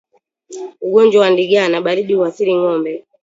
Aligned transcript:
Ugonjwa 0.81 1.21
wa 1.21 1.29
ndigana 1.31 1.81
baridi 1.81 2.13
huathiri 2.13 2.53
ngombe 2.57 2.93